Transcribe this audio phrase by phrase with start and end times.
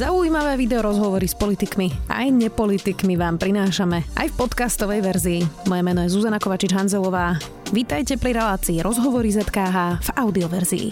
[0.00, 5.40] Zaujímavé video rozhovory s politikmi aj nepolitikmi vám prinášame aj v podcastovej verzii.
[5.68, 7.36] Moje meno je Zuzana Kovačič-Hanzelová.
[7.68, 10.88] Vítajte pri relácii Rozhovory ZKH v audioverzii.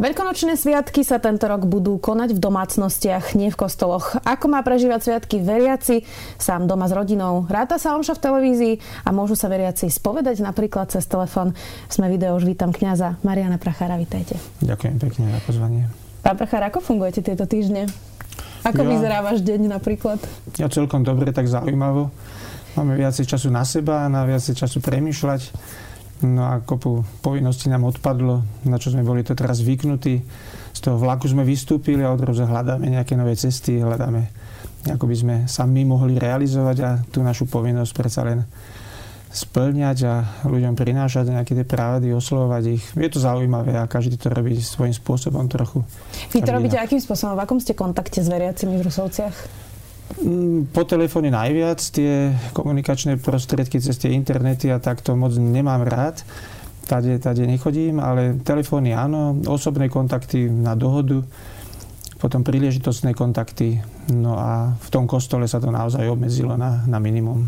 [0.00, 4.16] Veľkonočné sviatky sa tento rok budú konať v domácnostiach, nie v kostoloch.
[4.24, 6.08] Ako má prežívať sviatky veriaci,
[6.40, 7.44] sám doma s rodinou.
[7.44, 8.74] Ráta sa omša v televízii
[9.04, 11.52] a môžu sa veriaci spovedať napríklad cez telefon.
[11.92, 14.40] Sme video už vítam kňaza Mariana Prachára, vítajte.
[14.64, 16.07] Ďakujem pekne za pozvanie.
[16.22, 17.88] Pán Prachár, ako fungujete tieto týždne?
[18.66, 20.18] Ako ja, vyzerá váš deň napríklad?
[20.60, 22.10] Ja celkom dobre, tak zaujímavo.
[22.74, 25.50] Máme viacej času na seba, na viacej času premýšľať
[26.18, 30.18] No a kopu povinností nám odpadlo, na čo sme boli to teraz zvyknutí.
[30.74, 34.26] Z toho vlaku sme vystúpili a odroze hľadáme nejaké nové cesty, hľadáme,
[34.90, 38.42] ako by sme sa my mohli realizovať a tú našu povinnosť predsa len
[39.28, 40.14] splňať a
[40.48, 42.84] ľuďom prinášať nejaké tie právady, oslovovať ich.
[42.96, 45.84] Je to zaujímavé a každý to robí svojím spôsobom trochu.
[46.32, 47.36] Vy to robíte akým spôsobom?
[47.36, 49.36] V akom ste kontakte s veriacimi v Rusovciach?
[50.24, 55.84] Mm, po telefóne najviac, tie komunikačné prostriedky cez tie internety a tak to moc nemám
[55.84, 56.24] rád.
[56.88, 61.20] Tade, tade nechodím, ale telefóny áno, osobné kontakty na dohodu,
[62.16, 63.84] potom príležitostné kontakty.
[64.08, 67.44] No a v tom kostole sa to naozaj obmedzilo na, na minimum.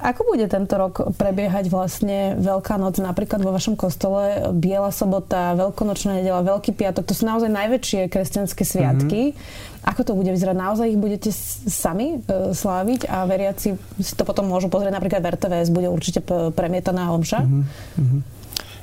[0.00, 4.48] Ako bude tento rok prebiehať vlastne Veľká noc napríklad vo vašom kostole?
[4.56, 9.36] Biela sobota, Veľkonočná nedela, Veľký piatok, to sú naozaj najväčšie kresťanské sviatky.
[9.36, 9.86] Mm-hmm.
[9.92, 10.56] Ako to bude vyzerať?
[10.56, 11.30] Naozaj ich budete
[11.68, 16.24] sami e, sláviť a veriaci si to potom môžu pozrieť napríklad v RTVS, bude určite
[16.56, 17.44] premietaná omša?
[17.44, 18.20] Mm-hmm.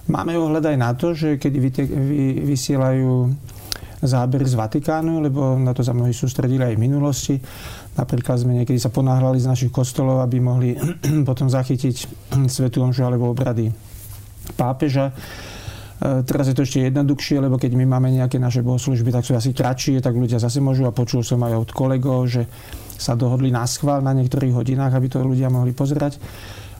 [0.06, 3.34] Máme ohľad aj na to, že keď vy, vy, vysielajú
[4.02, 7.36] záber z Vatikánu, lebo na to sa mnohí sústredili aj v minulosti.
[7.96, 10.76] Napríklad sme niekedy sa ponáhľali z našich kostolov, aby mohli
[11.30, 11.96] potom zachytiť
[12.56, 13.72] Svetú Omšu alebo obrady
[14.60, 15.10] pápeža
[15.96, 19.32] E, teraz je to ešte jednoduchšie, lebo keď my máme nejaké naše bohoslužby, tak sú
[19.32, 22.44] asi kratšie, tak ľudia zase môžu a počul som aj od kolegov, že
[23.00, 26.20] sa dohodli na schvál na niektorých hodinách, aby to ľudia mohli pozerať.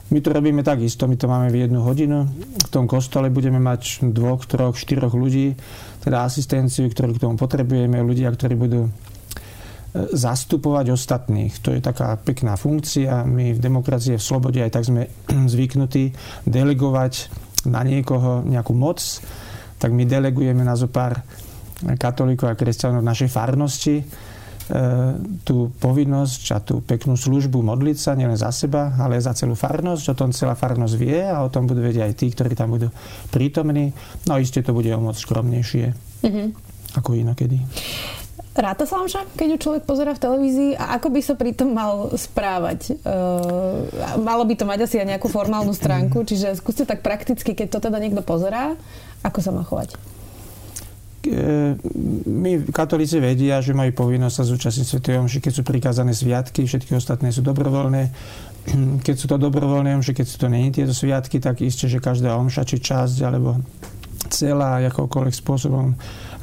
[0.06, 2.30] My to robíme takisto, my to máme v jednu hodinu.
[2.62, 5.58] V tom kostole budeme mať dvoch, troch, štyroch ľudí,
[6.06, 8.90] teda asistenciu, ktorú k tomu potrebujeme, ľudia, ktorí budú e,
[10.14, 11.58] zastupovať ostatných.
[11.66, 13.26] To je taká pekná funkcia.
[13.26, 15.10] My v demokracii, v slobode aj tak sme
[15.52, 16.14] zvyknutí
[16.46, 17.34] delegovať
[17.66, 19.02] na niekoho nejakú moc,
[19.82, 21.18] tak my delegujeme na zo pár
[21.98, 23.96] katolíkov a kresťanov v našej farnosti
[25.46, 30.10] tú povinnosť a tú peknú službu modliť sa nielen za seba, ale za celú farnosť.
[30.10, 32.90] O tom celá farnosť vie a o tom budú vedieť aj tí, ktorí tam budú
[33.30, 33.94] prítomní.
[34.26, 35.94] No a iste to bude o moc skromnejšie
[36.26, 36.46] mm-hmm.
[36.98, 37.62] ako inokedy.
[38.56, 41.52] Ráta sa vám však, keď ju človek pozera v televízii a ako by sa pri
[41.52, 42.96] tom mal správať?
[43.04, 43.84] Uh,
[44.16, 47.78] malo by to mať asi aj nejakú formálnu stránku, čiže skúste tak prakticky, keď to
[47.84, 48.72] teda niekto pozerá,
[49.20, 50.15] ako sa má chovať?
[52.26, 54.98] My katolíci vedia, že majú povinnosť sa zúčastniť Sv.
[55.02, 58.02] Omši, keď sú prikázané sviatky, všetky ostatné sú dobrovoľné.
[59.06, 62.34] Keď sú to dobrovoľné omše, keď sú to není tieto sviatky, tak isté, že každá
[62.34, 63.62] omša, či časť, alebo
[64.26, 65.94] celá, akokoľvek spôsobom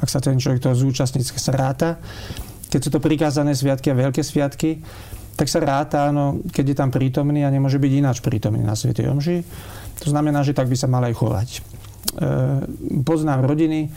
[0.04, 1.96] ak sa ten človek toho zúčastní, sa ráta.
[2.68, 4.84] Keď sú to prikázané sviatky a veľké sviatky,
[5.34, 9.10] tak sa ráta, áno, keď je tam prítomný a nemôže byť ináč prítomný na Svetej
[9.10, 9.42] Omži.
[10.04, 11.48] To znamená, že tak by sa mal aj chovať.
[11.50, 11.60] E,
[13.02, 13.90] poznám rodiny,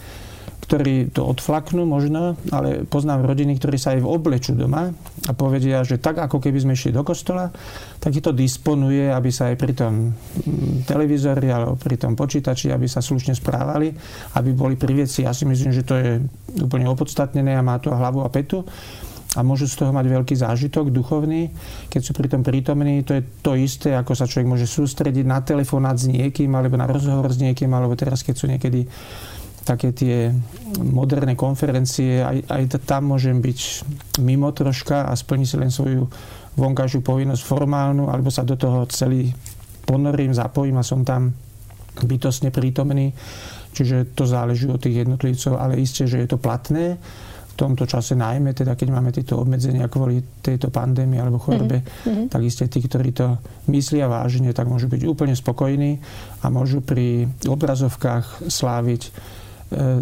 [0.67, 4.91] ktorí to odflaknú možno, ale poznám rodiny, ktorí sa aj v obleču doma
[5.23, 7.47] a povedia, že tak ako keby sme išli do kostola,
[8.03, 12.83] tak to disponuje, aby sa aj pri tom mm, televízori alebo pri tom počítači, aby
[12.83, 13.95] sa slušne správali,
[14.35, 15.23] aby boli pri veci.
[15.23, 16.19] Ja si myslím, že to je
[16.59, 18.67] úplne opodstatnené a má to hlavu a petu
[19.37, 21.47] a môžu z toho mať veľký zážitok duchovný.
[21.87, 25.39] Keď sú pri tom prítomní, to je to isté, ako sa človek môže sústrediť na
[25.39, 28.83] telefonát s niekým, alebo na rozhovor s niekým, alebo teraz, keď sú niekedy
[29.67, 30.31] také tie
[30.79, 33.59] moderné konferencie, aj, aj tam môžem byť
[34.23, 36.07] mimo troška a splniť si len svoju
[36.55, 39.27] vonkajšiu povinnosť formálnu, alebo sa do toho celý
[39.83, 41.35] ponorím, zapojím a som tam
[41.99, 43.11] bytostne prítomný.
[43.75, 48.13] Čiže to záleží od tých jednotlivcov, ale isté, že je to platné v tomto čase
[48.13, 52.29] najmä, teda keď máme tieto obmedzenia kvôli tejto pandémii alebo chorobe, mm-hmm.
[52.29, 53.41] tak isté tí, ktorí to
[53.73, 55.97] myslia vážne, tak môžu byť úplne spokojní
[56.41, 59.09] a môžu pri obrazovkách sláviť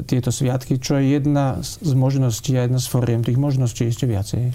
[0.06, 3.26] tieto sviatky, čo je jedna z možností a jedna z foriem.
[3.26, 4.54] Tých možností ešte viacej.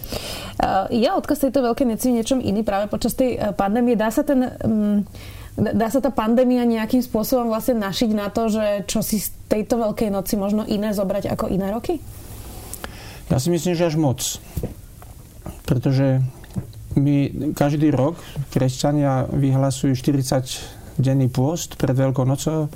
[0.95, 3.99] Ja odkaz tejto veľkej neci niečom iný práve počas tej e, pandémie.
[3.99, 4.47] Dá sa ten...
[4.63, 5.03] Um,
[5.59, 9.83] dá sa tá pandémia nejakým spôsobom vlastne našiť na to, že čo si z tejto
[9.83, 11.99] veľkej noci možno iné zobrať ako iné roky?
[13.29, 14.23] Ja si myslím, že až moc.
[15.67, 16.23] Pretože
[16.95, 18.19] my každý rok
[18.55, 22.71] kresťania vyhlasujú 40 denný pôst pred Veľkou nocou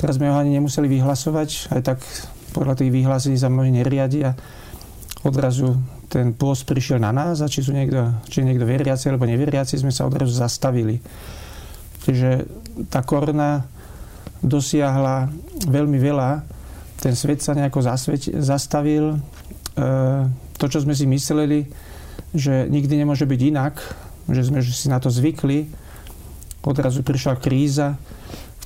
[0.00, 2.00] Teraz sme ho ani nemuseli vyhlasovať, aj tak
[2.56, 4.32] podľa tých vyhlásení sa mnohí neriadia.
[5.20, 5.76] Odrazu
[6.08, 9.92] ten pôst prišiel na nás a či sú niekto, či niekto veriaci alebo neveriaci, sme
[9.92, 10.98] sa odrazu zastavili.
[12.02, 12.48] Čiže
[12.88, 13.68] tá korona
[14.40, 15.28] dosiahla
[15.68, 16.30] veľmi veľa.
[16.98, 19.14] Ten svet sa nejako zasveť, zastavil.
[19.14, 19.18] E,
[20.56, 21.68] to, čo sme si mysleli,
[22.32, 23.74] že nikdy nemôže byť inak,
[24.32, 25.68] že sme si na to zvykli,
[26.64, 28.00] odrazu prišla kríza,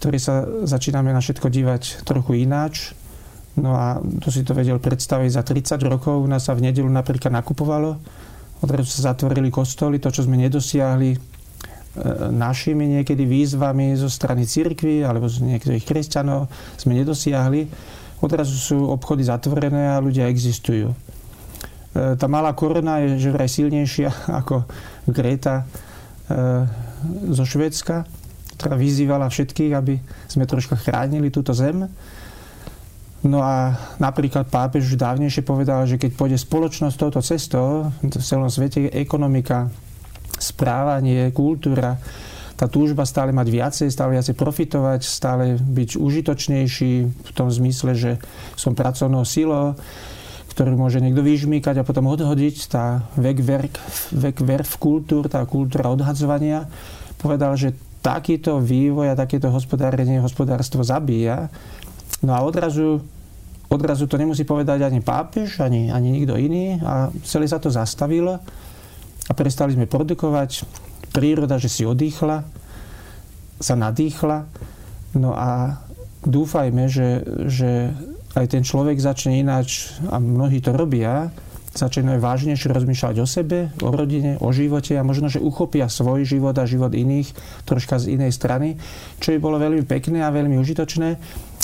[0.04, 2.92] v ktorej sa začíname na všetko dívať trochu ináč
[3.54, 6.18] No a to si to vedel predstaviť za 30 rokov.
[6.18, 8.02] U nás sa v nedelu napríklad nakupovalo.
[8.58, 10.02] Odrazu sa zatvorili kostoly.
[10.02, 11.18] To, čo sme nedosiahli e,
[12.34, 17.70] našimi niekedy výzvami zo strany cirkvy alebo z niektorých kresťanov sme nedosiahli.
[18.26, 20.90] Odrazu sú obchody zatvorené a ľudia existujú.
[20.90, 20.96] E,
[22.18, 24.10] tá malá korona je že vraj silnejšia
[24.42, 24.66] ako
[25.06, 25.64] Greta e,
[27.30, 28.02] zo Švedska,
[28.56, 29.94] ktorá vyzývala všetkých, aby
[30.30, 31.86] sme troška chránili túto zem.
[33.24, 38.52] No a napríklad pápež už dávnejšie povedal, že keď pôjde spoločnosť touto cestou, v celom
[38.52, 39.72] svete ekonomika,
[40.36, 41.96] správanie, kultúra,
[42.54, 48.12] tá túžba stále mať viacej, stále viacej profitovať, stále byť užitočnejší v tom zmysle, že
[48.54, 49.74] som pracovnou silou,
[50.54, 53.74] ktorú môže niekto vyžmýkať a potom odhodiť, tá vek, verk,
[54.14, 56.70] vek verf kultúr, tá kultúra odhadzovania,
[57.18, 57.74] povedal, že
[58.04, 61.48] takýto vývoj a takéto hospodárenie hospodárstvo zabíja.
[62.20, 63.00] No a odrazu
[63.72, 68.38] odrazu to nemusí povedať ani pápež, ani, ani nikto iný a celé sa to zastavilo
[69.24, 70.62] a prestali sme produkovať.
[71.14, 72.42] Príroda, že si odýchla,
[73.62, 74.50] sa nadýchla.
[75.14, 75.78] No a
[76.26, 77.94] dúfajme, že, že
[78.34, 81.30] aj ten človek začne ináč, a mnohí to robia,
[81.74, 86.54] začne vážnejšie rozmýšľať o sebe, o rodine, o živote a možno, že uchopia svoj život
[86.54, 87.34] a život iných
[87.66, 88.78] troška z inej strany,
[89.18, 91.08] čo by bolo veľmi pekné a veľmi užitočné.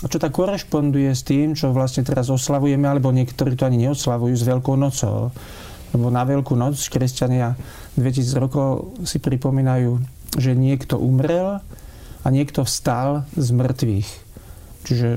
[0.00, 4.34] A čo tak korešponduje s tým, čo vlastne teraz oslavujeme, alebo niektorí to ani neoslavujú
[4.34, 5.30] s Veľkou nocou.
[5.94, 7.54] Lebo na Veľkú noc kresťania
[7.94, 10.00] 2000 rokov si pripomínajú,
[10.40, 11.62] že niekto umrel
[12.20, 14.10] a niekto vstal z mŕtvych.
[14.88, 15.08] Čiže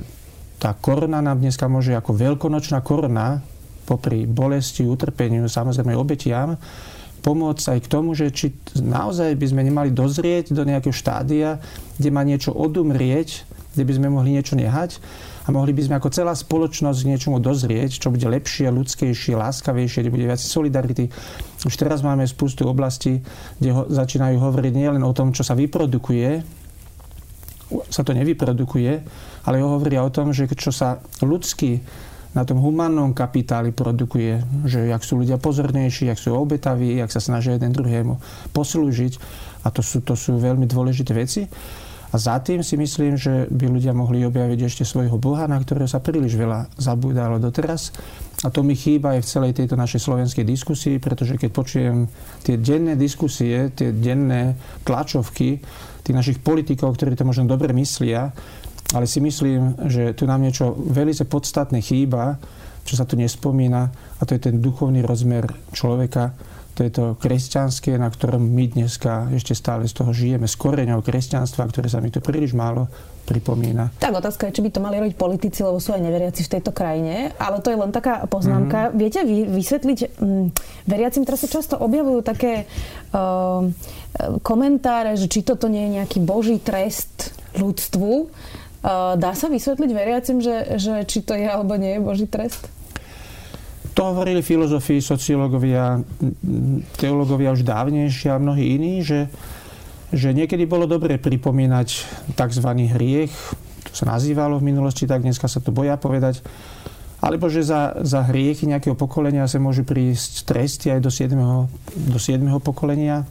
[0.59, 3.43] tá korona nám dneska môže ako veľkonočná korona
[3.83, 6.55] popri bolesti, utrpeniu, samozrejme obetiam,
[7.23, 11.63] pomôcť aj k tomu, že či naozaj by sme nemali dozrieť do nejakého štádia,
[11.95, 14.99] kde má niečo odumrieť, kde by sme mohli niečo nehať
[15.43, 20.03] a mohli by sme ako celá spoločnosť k niečomu dozrieť, čo bude lepšie, ľudskejšie, láskavejšie,
[20.03, 21.09] kde bude viac solidarity.
[21.63, 23.23] Už teraz máme spustu oblastí,
[23.57, 26.43] kde ho, začínajú hovoriť nielen o tom, čo sa vyprodukuje,
[27.89, 28.91] sa to nevyprodukuje,
[29.49, 31.81] ale hovoria o tom, že čo sa ľudsky
[32.33, 37.21] na tom humánnom kapitáli produkuje, že jak sú ľudia pozornejší, jak sú obetaví, jak sa
[37.21, 38.17] snažia jeden druhému
[38.51, 39.13] poslúžiť
[39.63, 41.45] a to sú, to sú veľmi dôležité veci.
[42.13, 45.89] A za tým si myslím, že by ľudia mohli objaviť ešte svojho Boha, na ktorého
[45.89, 47.89] sa príliš veľa zabúdalo doteraz.
[48.45, 52.05] A to mi chýba aj v celej tejto našej slovenskej diskusii, pretože keď počujem
[52.45, 54.53] tie denné diskusie, tie denné
[54.85, 55.57] tlačovky
[56.05, 58.29] tých našich politikov, ktorí to možno dobre myslia,
[58.91, 62.35] ale si myslím, že tu nám niečo veľmi podstatné chýba,
[62.83, 63.87] čo sa tu nespomína,
[64.19, 66.35] a to je ten duchovný rozmer človeka,
[66.73, 71.05] to je to kresťanské, na ktorom my dneska ešte stále z toho žijeme, s koreňou
[71.05, 72.89] kresťanstva, ktoré sa mi tu príliš málo
[73.29, 73.93] pripomína.
[74.01, 76.73] Tak otázka je, či by to mali robiť politici, lebo sú aj neveriaci v tejto
[76.73, 78.89] krajine, ale to je len taká poznámka.
[78.89, 78.99] Mm-hmm.
[78.99, 80.49] Viete vy, vysvetliť, m,
[80.89, 83.69] veriacim teraz sa často objavujú také uh,
[84.41, 88.33] komentáre, že či toto nie je nejaký boží trest ľudstvu.
[88.83, 92.67] Uh, dá sa vysvetliť veriacim, že, že či to je alebo nie je Boží trest?
[93.95, 96.03] To hovorili filozofii, sociológovia,
[96.99, 99.29] teológovia už dávnejšie a mnohí iní, že,
[100.11, 101.87] že niekedy bolo dobre pripomínať
[102.35, 102.67] tzv.
[102.91, 103.31] hriech,
[103.87, 106.41] to sa nazývalo v minulosti, tak dneska sa to boja povedať,
[107.23, 111.39] alebo že za, za hriechy nejakého pokolenia sa môžu prísť tresty aj do 7.
[112.11, 112.43] do 7.
[112.59, 113.23] pokolenia,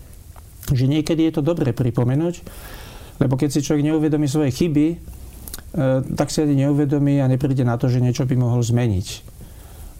[0.72, 2.40] že niekedy je to dobre pripomenúť,
[3.20, 5.20] lebo keď si človek neuvedomí svoje chyby,
[6.16, 9.31] tak si ani neuvedomí a nepríde na to, že niečo by mohol zmeniť.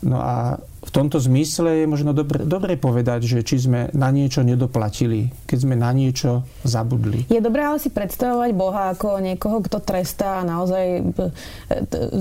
[0.03, 4.43] No a v tomto zmysle je možno dobre, dobre povedať, že či sme na niečo
[4.43, 7.23] nedoplatili, keď sme na niečo zabudli.
[7.31, 11.03] Je dobré ale si predstavovať Boha ako niekoho, kto trestá a naozaj e,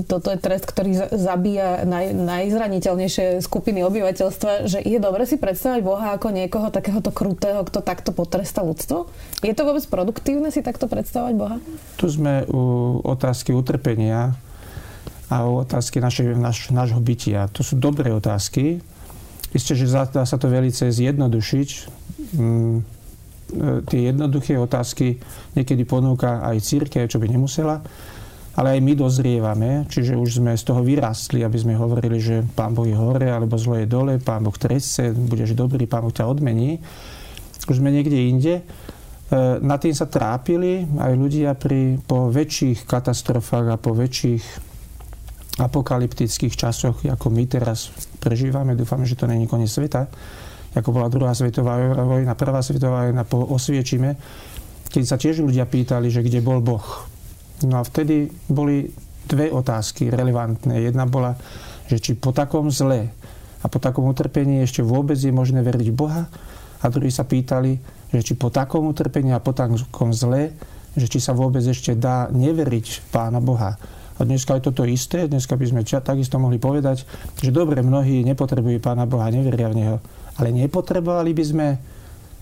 [0.06, 6.14] toto je trest, ktorý zabíja naj, najzraniteľnejšie skupiny obyvateľstva, že je dobre si predstavovať Boha
[6.14, 9.10] ako niekoho takéhoto krutého, kto takto potresta ľudstvo?
[9.42, 11.58] Je to vôbec produktívne si takto predstavovať Boha?
[11.98, 14.38] Tu sme u otázky utrpenia
[15.30, 17.46] a o otázky našej, naš, nášho bytia.
[17.54, 18.82] To sú dobré otázky.
[19.52, 21.68] Isté, že dá sa to velice zjednodušiť.
[22.36, 22.82] Mm, e,
[23.84, 25.20] tie jednoduché otázky
[25.52, 27.84] niekedy ponúka aj církev, čo by nemusela.
[28.52, 32.76] ale aj my dozrievame, čiže už sme z toho vyrastli, aby sme hovorili, že Pán
[32.76, 36.28] Boh je hore, alebo zlo je dole, Pán Boh trestce, budeš dobrý, Pán Boh ťa
[36.28, 36.76] odmení.
[37.64, 38.54] Už sme niekde inde.
[38.60, 38.62] E,
[39.64, 44.71] na tým sa trápili aj ľudia pri, po väčších katastrofách a po väčších
[45.62, 48.74] apokalyptických časoch, ako my teraz prežívame.
[48.74, 50.10] Dúfame, že to není koniec sveta
[50.72, 54.16] ako bola druhá svetová vojna, prvá svetová vojna po Osviečime,
[54.88, 56.84] keď sa tiež ľudia pýtali, že kde bol Boh.
[57.68, 58.88] No a vtedy boli
[59.28, 60.80] dve otázky relevantné.
[60.80, 61.36] Jedna bola,
[61.86, 63.12] že či po takom zle
[63.62, 66.26] a po takom utrpení ešte vôbec je možné veriť Boha.
[66.82, 67.78] A druhí sa pýtali,
[68.10, 70.50] že či po takom utrpení a po takom zle,
[70.98, 73.78] že či sa vôbec ešte dá neveriť Pána Boha.
[74.22, 77.02] A dneska je toto isté, dneska by sme takisto mohli povedať,
[77.42, 79.96] že dobre, mnohí nepotrebujú Pána Boha, neveria v Neho.
[80.38, 81.66] Ale nepotrebovali by sme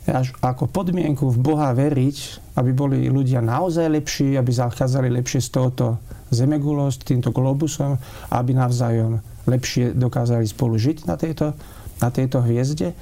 [0.04, 2.16] až ako podmienku v Boha veriť,
[2.60, 5.96] aby boli ľudia naozaj lepší, aby zachádzali lepšie z tohoto
[6.28, 7.96] zemegulo, s týmto globusom,
[8.28, 9.16] aby navzájom
[9.48, 11.56] lepšie dokázali spolu žiť na tejto,
[12.04, 12.92] na tejto hviezde.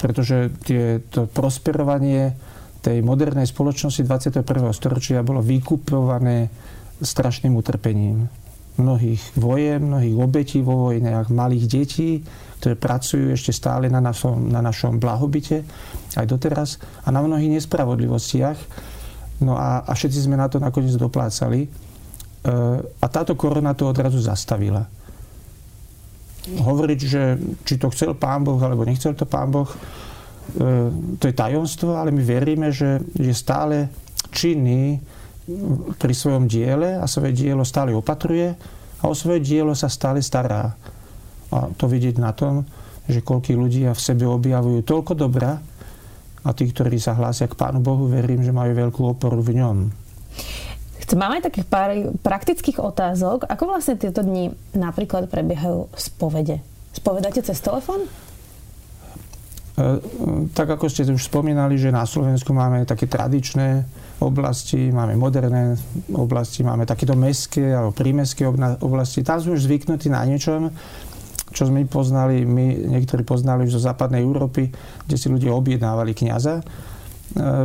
[0.00, 2.32] Pretože tie, to prosperovanie
[2.80, 4.40] tej modernej spoločnosti 21.
[4.72, 6.48] storočia bolo vykupované
[7.00, 8.28] strašným utrpením.
[8.78, 12.24] Mnohých vojen, mnohých obetí vo vojnách, malých detí,
[12.60, 15.64] ktoré pracujú ešte stále na našom, na našom blahobite,
[16.16, 18.58] aj doteraz, a na mnohých nespravodlivostiach.
[19.40, 21.64] No a, a všetci sme na to nakoniec doplácali.
[21.64, 21.68] E,
[22.84, 24.84] a táto korona to odrazu zastavila.
[26.60, 27.22] Hovoriť, že
[27.64, 29.76] či to chcel pán Boh, alebo nechcel to pán Boh, e,
[31.16, 33.88] to je tajomstvo, ale my veríme, že je stále
[34.32, 35.00] činný
[35.96, 38.54] pri svojom diele a svoje dielo stále opatruje
[39.00, 40.74] a o svoje dielo sa stále stará.
[41.50, 42.62] A to vidieť na tom,
[43.10, 45.58] že koľkí ľudia v sebe objavujú toľko dobra
[46.40, 49.76] a tí, ktorí sa hlásia k Pánu Bohu, verím, že majú veľkú oporu v ňom.
[51.10, 51.90] Máme aj takých pár
[52.22, 53.50] praktických otázok.
[53.50, 56.62] Ako vlastne tieto dni napríklad prebiehajú spovede?
[56.94, 58.06] Spovedáte cez telefón?
[59.74, 59.98] E,
[60.54, 63.82] tak ako ste už spomínali, že na Slovensku máme také tradičné
[64.20, 65.74] oblasti, máme moderné
[66.12, 68.44] oblasti, máme takéto mestské alebo prímestské
[68.84, 69.24] oblasti.
[69.24, 70.68] Tam sme už zvyknutí na niečom,
[71.50, 74.70] čo sme poznali, my niektorí poznali už zo západnej Európy,
[75.06, 76.64] kde si ľudia objednávali kniaza, e,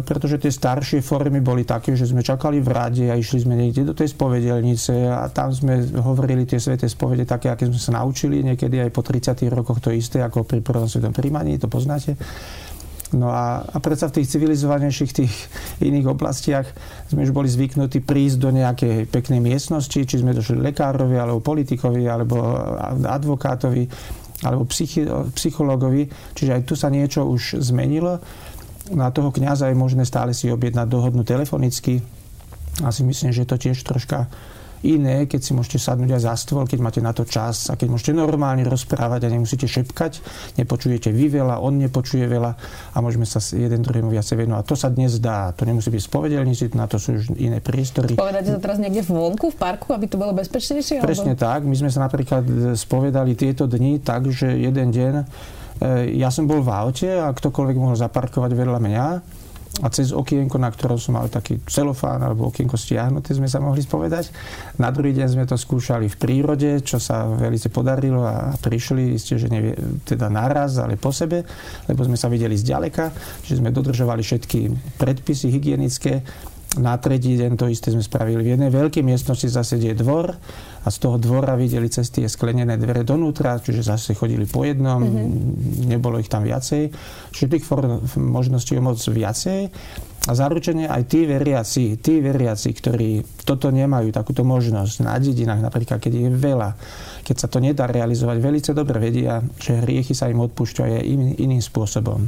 [0.02, 3.86] pretože tie staršie formy boli také, že sme čakali v rade a išli sme niekde
[3.86, 8.42] do tej spovedelnice a tam sme hovorili tie sveté spovede také, aké sme sa naučili,
[8.42, 12.18] niekedy aj po 30 rokoch to isté, ako pri prvom svetom príjmaní, to poznáte.
[13.16, 15.34] No a, a predsa v tých civilizovanejších tých
[15.80, 16.68] iných oblastiach
[17.08, 22.04] sme už boli zvyknutí prísť do nejakej peknej miestnosti, či sme došli lekárovi, alebo politikovi,
[22.12, 22.44] alebo
[23.08, 23.88] advokátovi,
[24.44, 26.12] alebo psychi, psychologovi.
[26.36, 28.20] Čiže aj tu sa niečo už zmenilo.
[28.92, 32.04] Na toho kňaza je možné stále si objednať dohodnú telefonicky.
[32.84, 34.28] Asi myslím, že to tiež troška
[34.86, 37.88] iné, keď si môžete sadnúť aj za stôl, keď máte na to čas a keď
[37.90, 40.22] môžete normálne rozprávať a nemusíte šepkať,
[40.62, 42.52] nepočujete vy veľa, on nepočuje veľa
[42.94, 44.64] a môžeme sa jeden druhému viacej venovať.
[44.70, 48.14] To sa dnes dá, to nemusí byť spovedelníci, na to sú už iné priestory.
[48.14, 51.02] Povedáte to teraz niekde vonku, v parku, aby to bolo bezpečnejšie?
[51.02, 51.46] Presne alebo...
[51.46, 55.24] tak, my sme sa napríklad spovedali tieto dni tak, že jeden deň e,
[56.20, 59.06] ja som bol v aute a ktokoľvek mohol zaparkovať vedľa mňa
[59.84, 63.84] a cez okienko, na ktorom som mal taký celofán alebo okienko stiahnuté, sme sa mohli
[63.84, 64.32] spovedať.
[64.80, 69.36] Na druhý deň sme to skúšali v prírode, čo sa veľmi podarilo a prišli, ste,
[69.36, 69.76] že nevie,
[70.08, 71.44] teda naraz, ale po sebe,
[71.92, 73.12] lebo sme sa videli zďaleka,
[73.44, 74.60] že sme dodržovali všetky
[74.96, 76.24] predpisy hygienické
[76.80, 78.44] na tretí deň to isté sme spravili.
[78.44, 80.36] V jednej veľkej miestnosti zase je dvor
[80.84, 85.02] a z toho dvora videli cez tie sklenené dvere donútra, čiže zase chodili po jednom,
[85.02, 85.88] mm-hmm.
[85.90, 86.92] nebolo ich tam viacej.
[87.32, 87.66] Čiže tých
[88.20, 89.60] možností je moc viacej.
[90.26, 96.02] A zaručenie aj tí veriaci, tí veriaci, ktorí toto nemajú, takúto možnosť na dedinách, napríklad
[96.02, 96.70] keď je veľa,
[97.22, 101.06] keď sa to nedá realizovať, veľmi dobre vedia, že hriechy sa im odpúšťajú aj
[101.38, 102.26] iným spôsobom.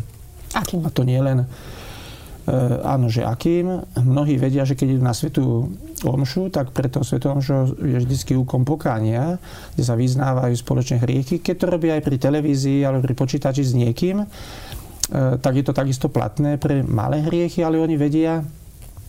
[0.54, 0.86] Akým?
[0.86, 1.50] A to nie len
[2.88, 3.84] áno, že akým.
[4.00, 5.68] Mnohí vedia, že keď idú na svetú
[6.08, 9.36] omšu, tak pre to svetú omšu je vždy úkon pokánia,
[9.76, 11.44] kde sa vyznávajú spoločné hriechy.
[11.44, 14.28] Keď to robia aj pri televízii alebo pri počítači s niekým, e,
[15.44, 18.40] tak je to takisto platné pre malé hriechy, ale oni vedia,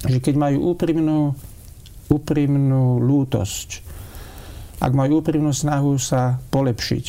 [0.02, 1.30] že keď majú úprimnú,
[2.10, 3.86] úprimnú lútosť,
[4.82, 7.06] ak majú úprimnú snahu sa polepšiť,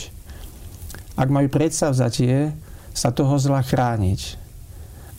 [1.18, 2.54] ak majú predsavzatie
[2.94, 4.49] sa toho zla chrániť,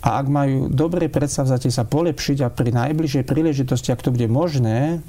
[0.01, 5.05] a ak majú dobré predstavzatie sa polepšiť a pri najbližšej príležitosti, ak to bude možné,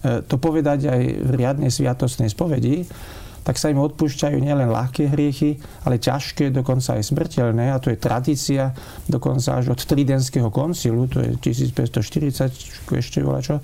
[0.00, 2.88] e, to povedať aj v riadnej sviatostnej spovedi,
[3.40, 7.72] tak sa im odpúšťajú nielen ľahké hriechy, ale ťažké, dokonca aj smrteľné.
[7.72, 8.72] A to je tradícia
[9.08, 13.56] dokonca až od Tridenského koncilu, to je 1540, ešte čo.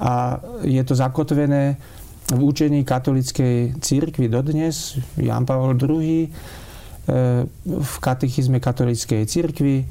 [0.00, 1.76] a je to zakotvené
[2.32, 6.32] v učení katolickej církvy dodnes, Jan Pavel II,
[7.06, 9.82] v katechizme katolíckej církvy,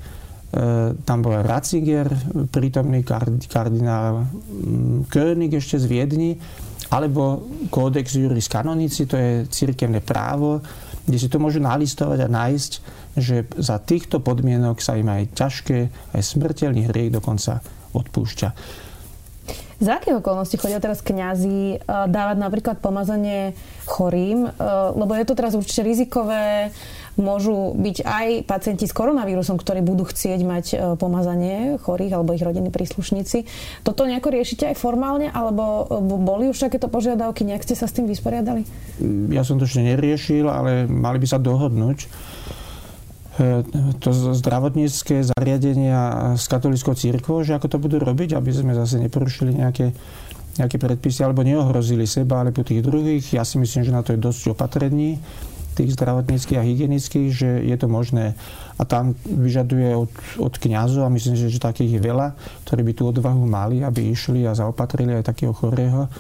[1.08, 2.12] tam bol Ratzinger,
[2.52, 3.08] prítomný
[3.48, 6.36] kardinál mm, König ešte z Viedni,
[6.92, 10.60] alebo Codex Juris Canonici, to je církevné právo,
[11.08, 12.72] kde si to môžu nalistovať a nájsť,
[13.16, 15.80] že za týchto podmienok sa im aj ťažké,
[16.16, 17.64] aj smrteľný hriech dokonca
[17.96, 18.50] odpúšťa.
[19.82, 23.58] Za akých okolností chodia teraz kňazi eh, dávať napríklad pomazanie
[23.90, 24.46] chorým?
[24.46, 24.54] Eh,
[24.94, 26.70] lebo je to teraz určite rizikové.
[27.20, 32.46] Môžu byť aj pacienti s koronavírusom, ktorí budú chcieť mať eh, pomazanie chorých alebo ich
[32.46, 33.50] rodinní príslušníci.
[33.82, 35.34] Toto nejako riešite aj formálne?
[35.34, 35.90] Alebo
[36.22, 37.42] boli už takéto požiadavky?
[37.42, 38.64] Nejak ste sa s tým vysporiadali?
[39.34, 42.06] Ja som to ešte neriešil, ale mali by sa dohodnúť
[42.52, 42.61] E,
[44.00, 49.58] to zdravotnícke zariadenia s katolickou církvou, že ako to budú robiť, aby sme zase neporušili
[49.58, 49.92] nejaké,
[50.62, 53.36] nejaké predpisy alebo neohrozili seba alebo tých druhých.
[53.36, 55.18] Ja si myslím, že na to je dosť opatrení
[55.72, 58.36] tých zdravotníckých a hygienických, že je to možné.
[58.76, 62.36] A tam vyžaduje od, od kniazov, a myslím, že, že takých je veľa,
[62.68, 66.12] ktorí by tú odvahu mali, aby išli a zaopatrili aj takého chorého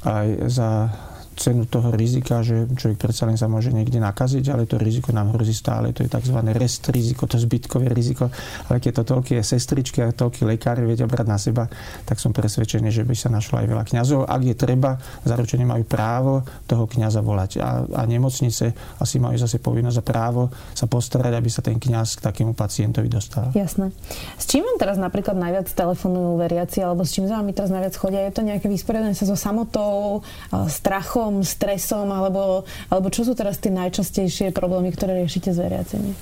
[0.00, 0.88] aj za
[1.36, 5.32] cenu toho rizika, že človek predsa len sa môže niekde nakaziť, ale to riziko nám
[5.34, 5.94] hrozí stále.
[5.96, 6.36] To je tzv.
[6.52, 8.28] rest riziko, to zbytkové riziko.
[8.68, 11.64] Ale keď to toľké sestričky a toľky lekári vedia brať na seba,
[12.04, 14.28] tak som presvedčený, že by sa našlo aj veľa kňazov.
[14.28, 17.50] Ak je treba, zaručene majú právo toho kňaza volať.
[17.62, 20.42] A, a nemocnice asi majú zase povinnosť a právo
[20.76, 23.48] sa postarať, aby sa ten kňaz k takému pacientovi dostal.
[23.56, 23.94] Jasné.
[24.36, 27.94] S čím vám teraz napríklad najviac telefonujú veriaci, alebo s čím za vami teraz najviac
[27.96, 28.26] chodia?
[28.28, 30.20] Je to nejaké vysporiadanie sa so samotou,
[30.68, 36.12] strachom, strachom, stresom, alebo, alebo čo sú teraz tie najčastejšie problémy, ktoré riešite s veriacimi?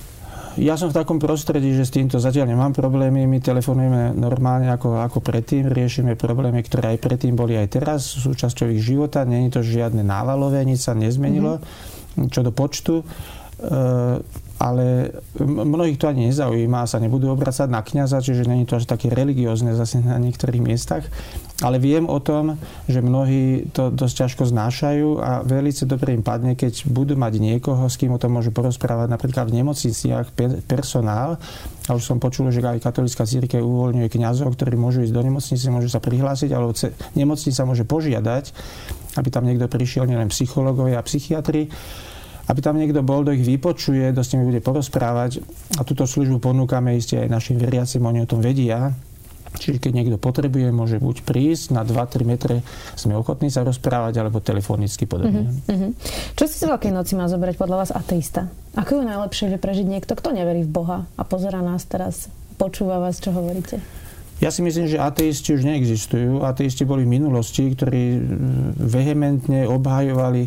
[0.58, 3.30] Ja som v takom prostredí, že s týmto zatiaľ nemám problémy.
[3.30, 8.66] My telefonujeme normálne ako, ako predtým, riešime problémy, ktoré aj predtým boli aj teraz súčasťou
[8.74, 9.22] ich života.
[9.22, 12.26] Není to žiadne návalové, nič sa nezmenilo mm-hmm.
[12.34, 12.94] čo do počtu.
[12.98, 13.04] E,
[14.58, 19.06] ale mnohých to ani nezaujíma sa nebudú obracať na kniaza, čiže není to až také
[19.06, 21.06] religiózne zase na niektorých miestach.
[21.62, 26.54] Ale viem o tom, že mnohí to dosť ťažko znášajú a veľmi dobre im padne,
[26.58, 30.34] keď budú mať niekoho, s kým o tom môžu porozprávať napríklad v nemocniciach
[30.66, 31.38] personál.
[31.86, 35.66] A už som počul, že aj katolická církev uvoľňuje kňazov, ktorí môžu ísť do nemocnice,
[35.70, 36.74] môžu sa prihlásiť, alebo
[37.14, 38.44] nemocnica môže požiadať,
[39.18, 41.70] aby tam niekto prišiel, nielen psychológovia a psychiatri,
[42.48, 45.44] aby tam niekto bol, kto ich vypočuje, kto s nimi bude porozprávať.
[45.76, 48.96] A túto službu ponúkame isté aj našim veriacim, oni o tom vedia.
[49.48, 52.60] Čiže keď niekto potrebuje, môže buď prísť na 2-3 metre,
[53.00, 55.48] sme ochotní sa rozprávať, alebo telefonicky podobne.
[55.48, 55.90] Uh-huh, uh-huh.
[56.36, 58.52] Čo si z Veľkej noci má zobrať podľa vás ateista?
[58.76, 62.28] Ako je najlepšie vie prežiť niekto, kto neverí v Boha a pozera nás teraz,
[62.60, 63.80] počúva vás, čo hovoríte?
[64.38, 66.46] Ja si myslím, že ateisti už neexistujú.
[66.46, 68.22] Ateisti boli v minulosti, ktorí
[68.78, 70.46] vehementne obhajovali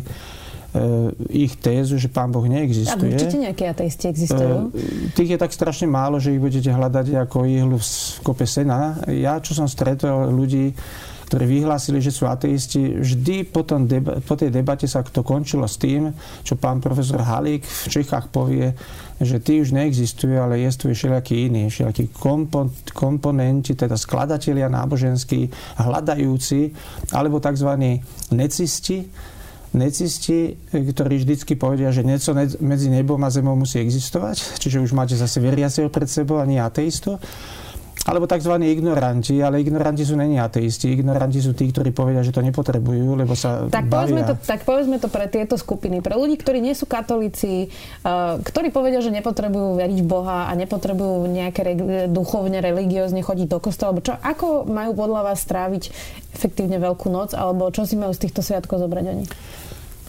[1.28, 3.12] ich tézu, že Pán Boh neexistuje.
[3.12, 4.72] A určite nejaké ateisti existujú.
[4.72, 7.86] Eh, tých je tak strašne málo, že ich budete hľadať ako ihlu v
[8.24, 8.96] kope sena.
[9.04, 10.72] Ja, čo som stretol ľudí,
[11.28, 15.64] ktorí vyhlásili, že sú ateisti, vždy po, tom deba- po tej debate sa to končilo
[15.64, 16.12] s tým,
[16.44, 18.76] čo pán profesor Halík v Čechách povie,
[19.16, 25.48] že tí už neexistujú, ale jestvujú všelijakí iní, všelijakí kompo- komponenti, teda skladatelia náboženskí,
[25.80, 26.68] hľadajúci,
[27.16, 27.70] alebo tzv.
[28.28, 29.08] necisti,
[29.72, 35.16] necisti, ktorí vždycky povedia, že niečo medzi nebom a zemou musí existovať, čiže už máte
[35.16, 37.16] zase veriaceho pred sebou a nie ateistu.
[38.02, 38.50] Alebo tzv.
[38.58, 40.90] ignoranti, ale ignoranti sú není ateisti.
[40.90, 44.10] Ignoranti sú tí, ktorí povedia, že to nepotrebujú, lebo sa tak bavia.
[44.10, 46.02] Povedzme to, tak povedzme to pre tieto skupiny.
[46.02, 47.70] Pre ľudí, ktorí nie sú katolíci,
[48.02, 53.46] uh, ktorí povedia, že nepotrebujú veriť v Boha a nepotrebujú nejaké re- duchovne, religiózne chodiť
[53.46, 53.94] do kostola.
[54.02, 55.94] Čo, ako majú podľa vás stráviť
[56.34, 57.38] efektívne Veľkú noc?
[57.38, 59.24] Alebo čo si majú z týchto sviatkov zobrať oni?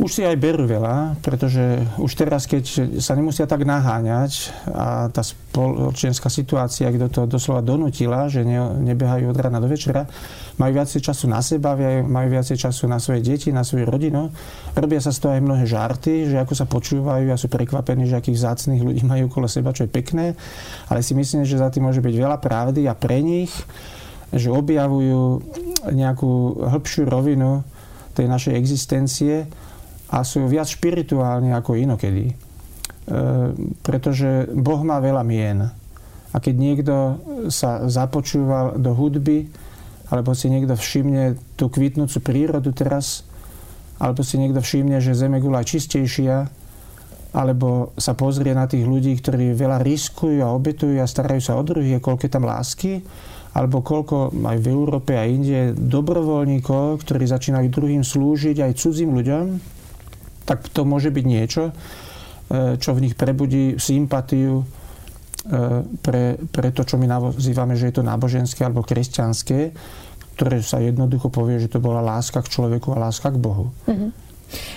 [0.02, 1.62] Už si aj berú veľa, pretože
[2.02, 8.26] už teraz, keď sa nemusia tak naháňať a tá spoločenská situácia, kto to doslova donutila,
[8.26, 8.58] že ne,
[8.90, 10.10] nebehajú od rána do večera,
[10.58, 11.78] majú viacej času na seba,
[12.10, 14.34] majú viacej času na svoje deti, na svoju rodinu.
[14.74, 18.18] Robia sa z toho aj mnohé žarty, že ako sa počúvajú a sú prekvapení, že
[18.18, 20.34] akých zácných ľudí majú okolo seba, čo je pekné.
[20.90, 23.54] Ale si myslím, že za tým môže byť veľa pravdy a pre nich,
[24.34, 25.22] že objavujú
[25.94, 27.62] nejakú hĺbšiu rovinu
[28.18, 29.46] tej našej existencie,
[30.13, 32.30] a sú viac špirituálni ako inokedy.
[32.30, 32.36] E,
[33.82, 35.65] pretože Boh má veľa mien.
[36.34, 36.95] A keď niekto
[37.49, 39.49] sa započúval do hudby,
[40.13, 43.26] alebo si niekto všimne tú kvitnúcu prírodu teraz,
[43.97, 46.45] alebo si niekto všimne, že Zeme gula je čistejšia,
[47.34, 51.65] alebo sa pozrie na tých ľudí, ktorí veľa riskujú a obetujú a starajú sa o
[51.65, 53.02] druhých, koľko je tam lásky,
[53.58, 59.45] alebo koľko aj v Európe a inde dobrovoľníkov, ktorí začínajú druhým slúžiť aj cudzím ľuďom,
[60.44, 61.74] tak to môže byť niečo, e,
[62.80, 64.66] čo v nich prebudí sympatiu e,
[66.04, 69.74] pre, pre to, čo my nazývame, že je to náboženské alebo kresťanské,
[70.34, 73.70] ktoré sa jednoducho povie, že to bola láska k človeku a láska k Bohu.
[73.86, 74.10] Mm-hmm.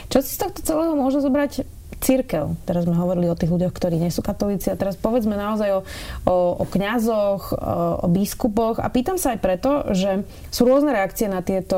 [0.08, 2.54] Čo si z tohto celého môže zobrať církev.
[2.68, 5.80] Teraz sme hovorili o tých ľuďoch, ktorí nie sú katolíci a teraz povedzme naozaj o,
[6.28, 7.56] o, o kňazoch, o,
[8.04, 10.22] o biskupoch a pýtam sa aj preto, že
[10.52, 11.76] sú rôzne reakcie na tieto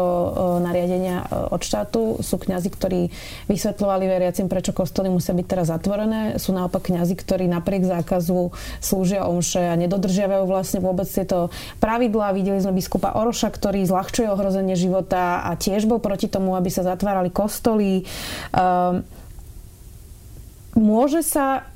[0.60, 2.20] nariadenia od štátu.
[2.20, 3.00] Sú kňazi, ktorí
[3.46, 6.36] vysvetľovali veriacim, prečo kostoly musia byť teraz zatvorené.
[6.42, 8.50] Sú naopak kňazi, ktorí napriek zákazu
[8.82, 12.34] slúžia omše a nedodržiavajú vlastne vôbec tieto pravidlá.
[12.34, 16.84] Videli sme biskupa Oroša, ktorý zľahčuje ohrozenie života a tiež bol proti tomu, aby sa
[16.84, 18.04] zatvárali kostoly.
[18.52, 19.06] Um,
[20.78, 21.66] môže sa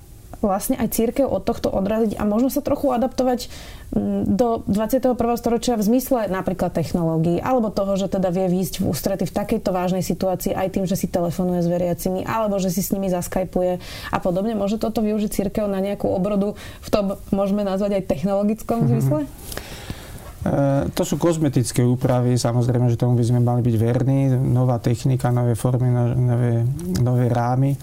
[0.43, 3.47] vlastne aj církev od tohto odraziť a možno sa trochu adaptovať
[3.95, 5.15] mm, do 21.
[5.39, 9.71] storočia v zmysle napríklad technológií, alebo toho, že teda vie výjsť v ústrety v takejto
[9.71, 13.79] vážnej situácii aj tým, že si telefonuje s veriacimi, alebo že si s nimi zaskajpuje
[14.11, 14.59] a podobne.
[14.59, 18.91] Môže toto využiť církev na nejakú obrodu v tom, môžeme nazvať aj technologickom mm-hmm.
[18.91, 19.21] zmysle?
[19.23, 19.31] E,
[20.91, 24.27] to sú kozmetické úpravy, samozrejme, že tomu by sme mali byť verní.
[24.35, 25.87] Nová technika, nové formy,
[26.19, 26.67] nové,
[26.99, 27.79] nové rámy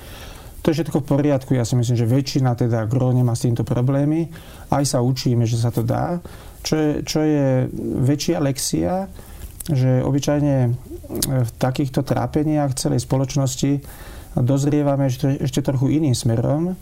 [0.60, 1.52] to je všetko v poriadku.
[1.56, 4.28] Ja si myslím, že väčšina teda gro nemá s týmto problémy.
[4.68, 6.20] Aj sa učíme, že sa to dá.
[6.60, 7.48] Čo je, čo je
[8.04, 9.08] väčšia lekcia,
[9.72, 10.56] že obyčajne
[11.26, 13.82] v takýchto trápeniach celej spoločnosti
[14.38, 16.78] dozrievame ešte, ešte trochu iným smerom,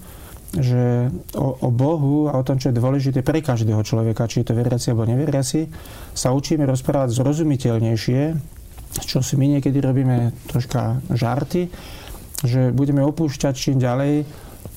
[0.51, 4.51] že o, o Bohu a o tom, čo je dôležité pre každého človeka, či je
[4.51, 5.67] to veriaci alebo neveriaci,
[6.11, 8.21] sa učíme rozprávať zrozumiteľnejšie,
[9.03, 11.67] čo si my niekedy robíme troška žarty,
[12.45, 14.25] že budeme opúšťať čím ďalej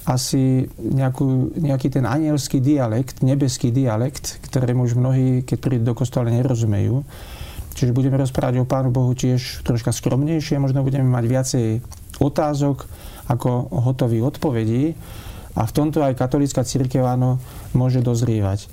[0.09, 6.33] asi nejakú, nejaký ten anielský dialekt, nebeský dialekt, ktorému už mnohí, keď prídu do kostola,
[6.33, 7.05] nerozumejú.
[7.77, 11.67] Čiže budeme rozprávať o Pánu Bohu tiež troška skromnejšie, možno budeme mať viacej
[12.19, 12.89] otázok
[13.31, 14.97] ako hotových odpovedí
[15.55, 17.39] a v tomto aj katolícka církev áno
[17.77, 18.67] môže dozrievať.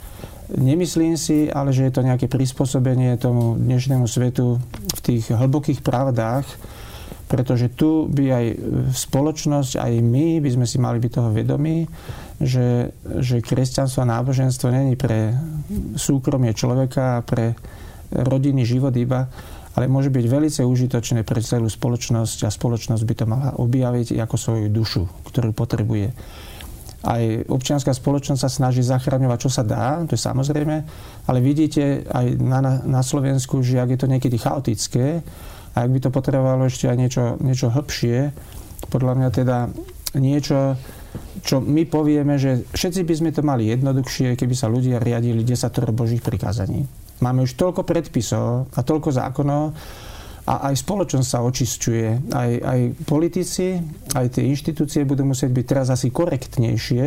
[0.47, 4.63] Nemyslím si, ale že je to nejaké prispôsobenie tomu dnešnému svetu
[4.95, 6.47] v tých hlbokých pravdách,
[7.27, 8.45] pretože tu by aj
[8.95, 11.83] spoločnosť, aj my by sme si mali byť toho vedomí,
[12.39, 15.35] že, že kresťanstvo a náboženstvo není pre
[15.99, 17.53] súkromie človeka a pre
[18.15, 19.27] rodinný život iba,
[19.75, 24.35] ale môže byť veľmi užitočné pre celú spoločnosť a spoločnosť by to mala objaviť ako
[24.39, 26.15] svoju dušu, ktorú potrebuje.
[27.05, 30.75] Aj občianská spoločnosť sa snaží zachraňovať, čo sa dá, to je samozrejme,
[31.29, 35.21] ale vidíte aj na, na Slovensku, že ak je to niekedy chaotické,
[35.77, 38.33] a ak by to potrebovalo ešte aj niečo, niečo hĺbšie,
[38.89, 39.57] podľa mňa teda
[40.17, 40.73] niečo,
[41.45, 45.69] čo my povieme, že všetci by sme to mali jednoduchšie, keby sa ľudia riadili 10
[45.93, 46.81] Božích prikázaní.
[47.21, 49.77] Máme už toľko predpisov a toľko zákonov
[50.49, 52.33] a aj spoločnosť sa očisťuje.
[52.33, 53.77] Aj, aj politici,
[54.17, 57.05] aj tie inštitúcie budú musieť byť teraz asi korektnejšie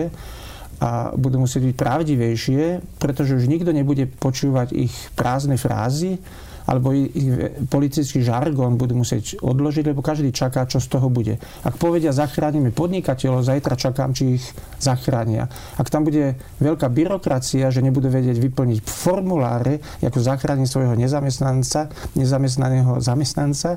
[0.78, 2.62] a budú musieť byť pravdivejšie,
[3.02, 6.22] pretože už nikto nebude počúvať ich prázdne frázy,
[6.70, 7.11] alebo ich
[7.66, 11.42] politický žargón budú musieť odložiť, lebo každý čaká, čo z toho bude.
[11.66, 14.44] Ak povedia, zachránime podnikateľov, zajtra čakám, či ich
[14.78, 15.50] zachránia.
[15.74, 23.02] Ak tam bude veľká byrokracia, že nebudú vedieť vyplniť formuláre, ako zachrániť svojho nezamestnanca, nezamestnaného
[23.02, 23.74] zamestnanca,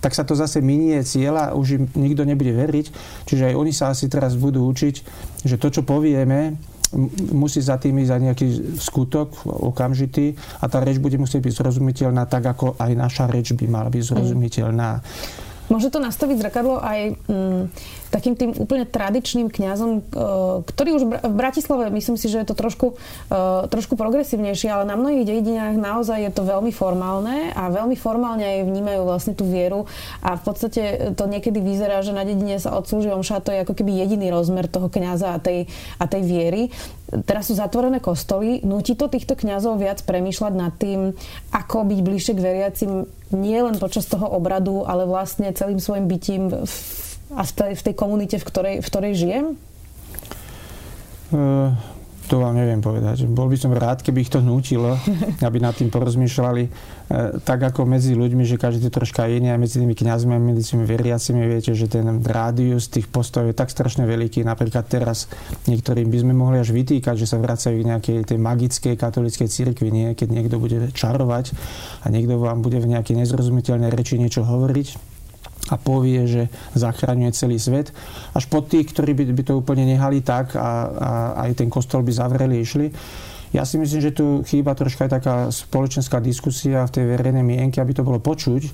[0.00, 2.86] tak sa to zase minie cieľa, už im nikto nebude veriť.
[3.28, 4.94] Čiže aj oni sa asi teraz budú učiť,
[5.44, 6.56] že to, čo povieme,
[7.30, 8.46] musí za tým ísť aj nejaký
[8.82, 13.66] skutok okamžitý a tá reč bude musieť byť zrozumiteľná tak, ako aj naša reč by
[13.70, 14.88] mala byť zrozumiteľná.
[15.70, 17.62] Môže to nastaviť zrkadlo aj mm,
[18.10, 20.00] takým tým úplne tradičným kňazom, e,
[20.66, 22.98] ktorý už v Bratislave, myslím si, že je to trošku,
[23.30, 23.34] e,
[23.70, 28.66] trošku progresívnejšie, ale na mnohých dedinách naozaj je to veľmi formálne a veľmi formálne aj
[28.66, 29.86] vnímajú vlastne tú vieru
[30.20, 30.82] a v podstate
[31.14, 34.66] to niekedy vyzerá, že na dedine sa odslúži omša, to je ako keby jediný rozmer
[34.66, 36.62] toho kňaza a tej, a tej viery.
[37.26, 41.14] Teraz sú zatvorené kostoly, nutí to týchto kňazov viac premýšľať nad tým,
[41.50, 42.92] ako byť bližšie k veriacim
[43.30, 46.74] nie len počas toho obradu, ale vlastne celým svojim bytím v,
[47.30, 49.46] a v tej, v tej komunite, v ktorej, v ktorej žijem?
[51.30, 51.70] Uh,
[52.30, 53.26] to vám neviem povedať.
[53.26, 54.94] Bol by som rád, keby ich to nútilo,
[55.46, 56.62] aby nad tým porozmýšľali.
[56.62, 56.70] E,
[57.42, 60.62] tak ako medzi ľuďmi, že každý je troška iný, aj medzi tými kňazmi a medzi
[60.62, 64.46] tými veriacimi, viete, že ten rádius tých postov je tak strašne veľký.
[64.46, 65.26] Napríklad teraz
[65.66, 69.90] niektorým by sme mohli až vytýkať, že sa vracajú k nejakej tej magickej katolíckej cirkvi,
[69.90, 70.14] nie?
[70.14, 71.50] keď niekto bude čarovať
[72.06, 75.19] a niekto vám bude v nejakej nezrozumiteľnej reči niečo hovoriť
[75.70, 76.42] a povie, že
[76.74, 77.94] zachraňuje celý svet.
[78.34, 81.10] Až po tých, ktorí by, by to úplne nehali tak a, a
[81.46, 82.90] aj ten kostol by zavreli išli.
[83.50, 87.82] Ja si myslím, že tu chýba troška aj taká spoločenská diskusia v tej verejnej mienke,
[87.82, 88.62] aby to bolo počuť.
[88.62, 88.70] E,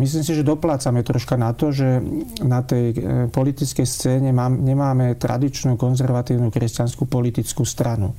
[0.00, 2.00] myslím si, že doplácame troška na to, že
[2.40, 2.96] na tej e,
[3.28, 8.16] politickej scéne nemáme tradičnú konzervatívnu kresťanskú politickú stranu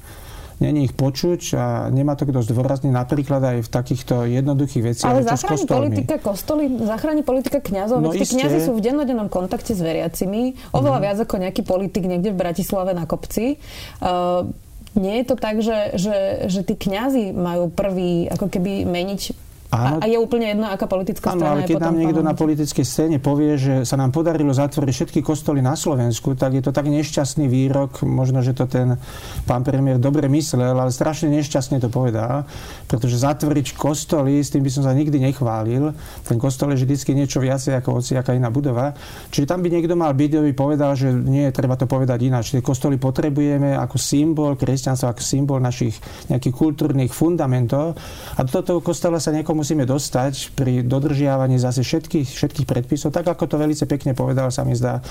[0.59, 5.07] není ich počuť a nemá to kto zdôrazniť napríklad aj v takýchto jednoduchých veciach.
[5.07, 9.79] Ale zachráni politika kostoly, zachráni politika kňazov, no veď kňazi sú v dennodennom kontakte s
[9.79, 11.03] veriacimi, oveľa mm.
[11.03, 13.57] viac ako nejaký politik niekde v Bratislave na kopci.
[14.03, 14.51] Uh,
[14.99, 20.01] nie je to tak, že, že, že tí kňazi majú prvý ako keby meniť Áno.
[20.01, 22.81] A, a je úplne jedno, aká politická strana Áno, ale keď nám niekto na politickej
[22.81, 26.89] scéne povie, že sa nám podarilo zatvoriť všetky kostoly na Slovensku, tak je to tak
[26.89, 28.97] nešťastný výrok, možno, že to ten
[29.45, 32.49] pán premiér dobre myslel, ale strašne nešťastne to povedal,
[32.89, 35.93] pretože zatvoriť kostoly, s tým by som sa nikdy nechválil.
[36.25, 38.97] Ten kostol je vždycky niečo viacej ako aká iná budova.
[39.29, 42.57] Čiže tam by niekto mal byť, by povedal, že nie, treba to povedať ináč.
[42.57, 45.93] Tie kostoly potrebujeme ako symbol kresťanstva, ako symbol našich
[46.25, 47.93] nejakých kultúrnych fundamentov.
[48.33, 53.27] A do toho kostola sa niekomu musíme dostať pri dodržiavaní zase všetkých, všetkých predpisov, tak
[53.27, 55.03] ako to veľmi pekne povedal, sa mi zdá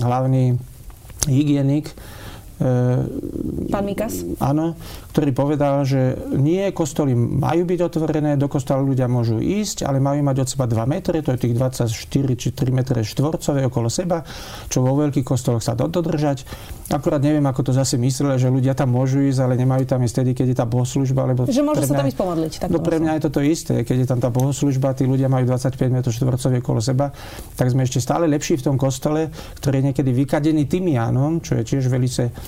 [0.00, 0.56] hlavný
[1.28, 1.92] hygienik,
[2.60, 4.20] Pán Mikas?
[4.36, 4.76] Áno,
[5.16, 10.20] ktorý povedal, že nie, kostoly majú byť otvorené, do kostola ľudia môžu ísť, ale majú
[10.20, 11.88] mať od seba 2 metre, to je tých 24
[12.36, 14.20] či 3 metre štvorcové okolo seba,
[14.68, 16.44] čo vo veľkých kostoloch sa dodržať.
[16.90, 20.14] Akurát neviem, ako to zase mysleli, že ľudia tam môžu ísť, ale nemajú tam ísť
[20.20, 21.22] tedy, keď je tá bohoslužba.
[21.22, 22.52] Lebo že môžu sa tam ísť pomodliť.
[22.66, 23.86] Tak no pre mňa je toto isté.
[23.86, 27.14] Keď je tam tá bohoslužba, tí ľudia majú 25 m štvorcové okolo seba,
[27.54, 29.30] tak sme ešte stále lepší v tom kostole,
[29.62, 32.10] ktorý je niekedy vykadený tymianom, čo je tiež veľmi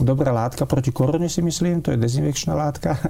[0.00, 3.00] dobrá látka proti korone, si myslím, to je dezinfekčná látka.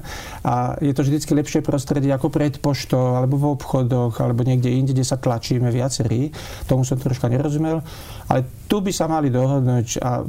[0.46, 4.94] A je to vždy lepšie prostredie ako pred poštou, alebo v obchodoch, alebo niekde inde,
[4.94, 6.30] kde sa tlačíme viacerí.
[6.70, 7.82] Tomu som troška nerozumel.
[8.26, 10.26] Ale tu by sa mali dohodnúť a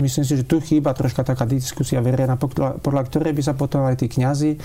[0.00, 2.40] myslím si, že tu chýba troška taká diskusia verejná,
[2.80, 4.56] podľa ktorej by sa potom aj tí kňazi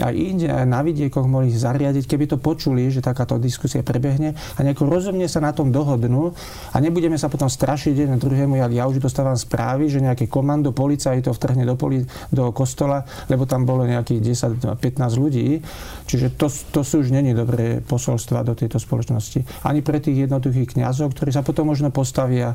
[0.00, 4.58] aj inde, aj na vidiekoch mohli zariadiť, keby to počuli, že takáto diskusia prebehne a
[4.64, 6.32] nejako rozumne sa na tom dohodnú
[6.72, 10.69] a nebudeme sa potom strašiť jeden druhému, jak ja už dostávam správy, že nejaké komando
[10.72, 14.20] policajtov vtrhne do, poli, do kostola, lebo tam bolo nejakých
[14.66, 15.60] 10-15 ľudí.
[16.06, 19.66] Čiže to, to sú už není dobré posolstva do tejto spoločnosti.
[19.66, 22.54] Ani pre tých jednoduchých kňazov, ktorí sa potom možno postavia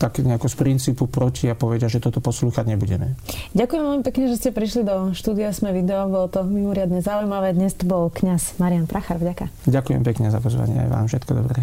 [0.00, 3.14] tak nejako z princípu proti a povedia, že toto poslúchať nebudeme.
[3.52, 6.08] Ďakujem veľmi pekne, že ste prišli do štúdia Sme video.
[6.08, 7.52] Bolo to mimoriadne zaujímavé.
[7.52, 9.20] Dnes to bol kňaz Marian Prachar.
[9.20, 9.52] Vďaka.
[9.68, 10.80] Ďakujem pekne za pozvanie.
[10.80, 11.60] Aj vám všetko dobré.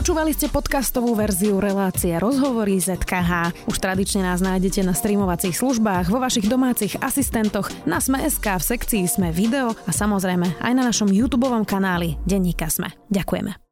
[0.00, 3.52] Počúvali ste podcastovú verziu relácie Rozhovory ZKH.
[3.68, 9.04] Už tradične nás nájdete na streamovacích službách, vo vašich domácich asistentoch, na Sme.sk, v sekcii
[9.04, 12.96] Sme video a samozrejme aj na našom YouTube kanáli Denníka Sme.
[13.12, 13.69] Ďakujeme.